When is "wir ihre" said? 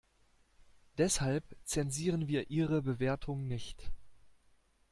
2.27-2.81